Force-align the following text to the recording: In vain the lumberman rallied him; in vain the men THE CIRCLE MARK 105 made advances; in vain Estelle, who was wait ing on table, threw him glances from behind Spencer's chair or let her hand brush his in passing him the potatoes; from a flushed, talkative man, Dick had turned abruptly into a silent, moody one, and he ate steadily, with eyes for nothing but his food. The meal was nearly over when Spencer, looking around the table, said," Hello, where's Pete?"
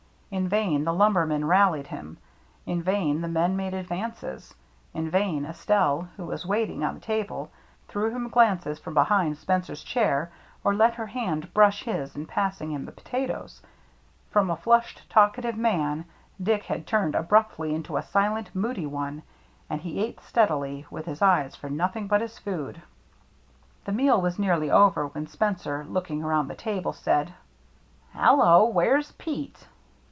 In 0.31 0.47
vain 0.47 0.85
the 0.85 0.93
lumberman 0.93 1.43
rallied 1.43 1.87
him; 1.87 2.17
in 2.65 2.81
vain 2.81 3.19
the 3.19 3.27
men 3.27 3.57
THE 3.57 3.63
CIRCLE 3.65 3.71
MARK 3.71 3.73
105 3.73 3.73
made 3.73 3.73
advances; 3.73 4.55
in 4.93 5.09
vain 5.09 5.45
Estelle, 5.45 6.07
who 6.15 6.25
was 6.27 6.45
wait 6.45 6.69
ing 6.69 6.85
on 6.85 7.01
table, 7.01 7.51
threw 7.89 8.09
him 8.15 8.29
glances 8.29 8.79
from 8.79 8.93
behind 8.93 9.37
Spencer's 9.37 9.83
chair 9.83 10.31
or 10.63 10.73
let 10.73 10.95
her 10.95 11.07
hand 11.07 11.53
brush 11.53 11.83
his 11.83 12.15
in 12.15 12.25
passing 12.25 12.71
him 12.71 12.85
the 12.85 12.93
potatoes; 12.93 13.61
from 14.29 14.49
a 14.49 14.55
flushed, 14.55 15.03
talkative 15.09 15.57
man, 15.57 16.05
Dick 16.41 16.63
had 16.63 16.87
turned 16.87 17.13
abruptly 17.13 17.75
into 17.75 17.97
a 17.97 18.01
silent, 18.01 18.55
moody 18.55 18.85
one, 18.85 19.23
and 19.69 19.81
he 19.81 19.99
ate 20.01 20.21
steadily, 20.21 20.85
with 20.89 21.09
eyes 21.21 21.57
for 21.57 21.69
nothing 21.69 22.07
but 22.07 22.21
his 22.21 22.39
food. 22.39 22.81
The 23.83 23.91
meal 23.91 24.21
was 24.21 24.39
nearly 24.39 24.71
over 24.71 25.07
when 25.07 25.27
Spencer, 25.27 25.83
looking 25.89 26.23
around 26.23 26.47
the 26.47 26.55
table, 26.55 26.93
said," 26.93 27.33
Hello, 28.13 28.63
where's 28.63 29.11
Pete?" 29.17 29.67